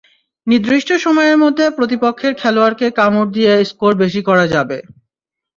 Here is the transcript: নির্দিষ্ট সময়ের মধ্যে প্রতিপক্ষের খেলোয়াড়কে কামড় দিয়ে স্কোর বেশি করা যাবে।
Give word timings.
নির্দিষ্ট 0.47 0.89
সময়ের 1.05 1.37
মধ্যে 1.43 1.65
প্রতিপক্ষের 1.77 2.33
খেলোয়াড়কে 2.41 2.87
কামড় 2.99 3.29
দিয়ে 3.35 3.51
স্কোর 3.69 3.93
বেশি 4.01 4.21
করা 4.29 4.45
যাবে। 4.53 4.77